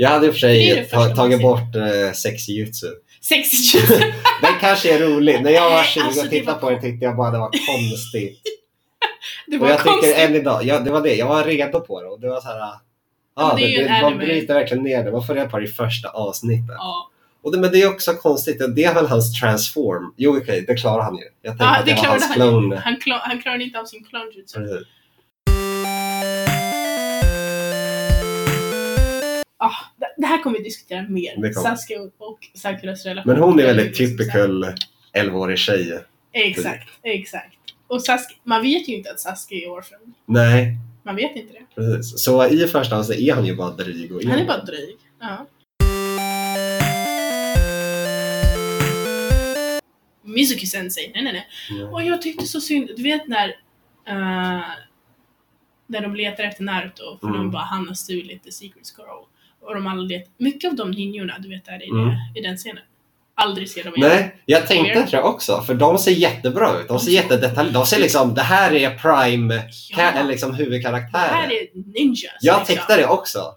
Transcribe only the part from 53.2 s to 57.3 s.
när eh, när de letar efter Naruto, för